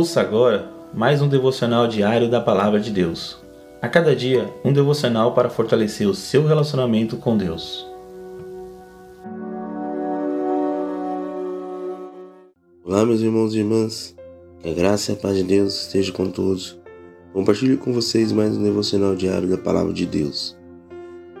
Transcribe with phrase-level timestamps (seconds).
[0.00, 3.36] Ouça agora mais um devocional diário da Palavra de Deus.
[3.82, 7.86] A cada dia, um devocional para fortalecer o seu relacionamento com Deus.
[12.82, 14.16] Olá, meus irmãos e irmãs.
[14.62, 16.80] Que a graça e a paz de Deus esteja com todos.
[17.34, 20.56] Compartilho com vocês mais um devocional diário da Palavra de Deus.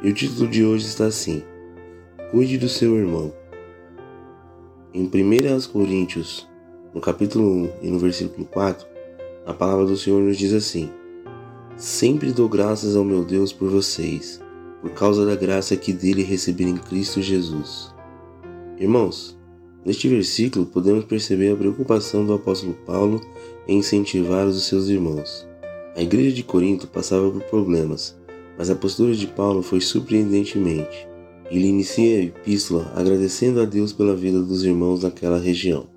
[0.02, 1.42] E o título de hoje está assim:
[2.30, 3.32] Cuide do seu irmão.
[4.92, 6.49] Em 1 Coríntios
[6.92, 8.86] no capítulo 1 e no versículo 4,
[9.46, 10.90] a palavra do Senhor nos diz assim:
[11.76, 14.40] Sempre dou graças ao meu Deus por vocês,
[14.80, 17.94] por causa da graça que dele recebi em Cristo Jesus.
[18.78, 19.38] Irmãos,
[19.84, 23.20] neste versículo podemos perceber a preocupação do apóstolo Paulo
[23.68, 25.46] em incentivar os seus irmãos.
[25.94, 28.18] A igreja de Corinto passava por problemas,
[28.58, 31.08] mas a postura de Paulo foi surpreendentemente.
[31.50, 35.88] Ele inicia a epístola agradecendo a Deus pela vida dos irmãos naquela região.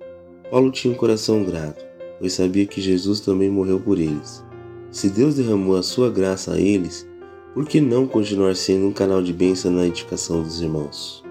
[0.50, 1.84] Paulo tinha um coração grato,
[2.18, 4.44] pois sabia que Jesus também morreu por eles.
[4.90, 7.06] Se Deus derramou a sua graça a eles,
[7.52, 11.24] por que não continuar sendo um canal de bênção na edificação dos irmãos?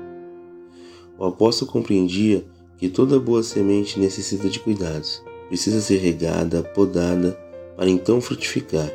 [1.18, 2.46] O apóstolo compreendia
[2.78, 7.38] que toda boa semente necessita de cuidados, precisa ser regada, podada,
[7.78, 8.92] para então frutificar.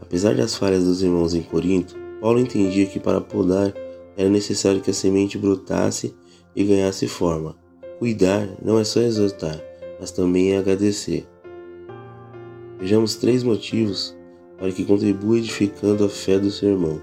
[0.00, 3.74] Apesar das falhas dos irmãos em Corinto, Paulo entendia que para podar
[4.16, 6.14] era necessário que a semente brotasse
[6.54, 7.56] e ganhasse forma,
[8.02, 9.62] Cuidar não é só exortar,
[10.00, 11.24] mas também é agradecer.
[12.76, 14.12] Vejamos três motivos
[14.58, 17.00] para que contribua edificando a fé do seu irmão.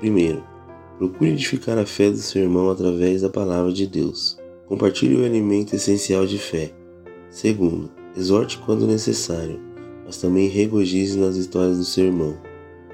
[0.00, 0.42] Primeiro,
[0.98, 4.36] procure edificar a fé do seu irmão através da palavra de Deus.
[4.66, 6.72] Compartilhe o alimento essencial de fé.
[7.30, 9.60] Segundo, exorte quando necessário,
[10.04, 12.36] mas também regozije nas histórias do seu irmão.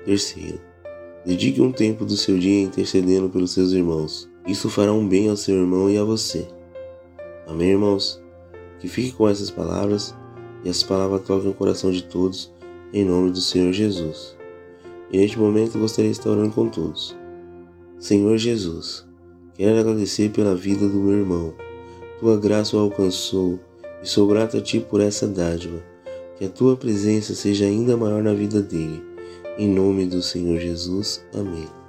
[0.05, 0.61] Terceiro,
[1.25, 4.29] dedique um tempo do seu dia intercedendo pelos seus irmãos.
[4.47, 6.55] Isso fará um bem ao seu irmão e a você.
[7.47, 8.21] Amém, irmãos?
[8.81, 10.15] Que fique com essas palavras
[10.65, 12.53] e essas palavras toquem o coração de todos,
[12.93, 14.37] em nome do Senhor Jesus.
[15.13, 17.17] E neste momento gostaria de estar orando com todos.
[17.99, 19.07] Senhor Jesus,
[19.55, 21.55] quero agradecer pela vida do meu irmão.
[22.19, 23.61] Tua graça o alcançou
[24.03, 25.83] e sou grato a Ti por essa dádiva.
[26.37, 29.03] Que a Tua presença seja ainda maior na vida dele.
[29.57, 31.25] Em nome do Senhor Jesus.
[31.33, 31.86] Amém.